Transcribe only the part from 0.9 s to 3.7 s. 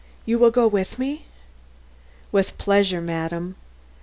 me?" "With pleasure, madam."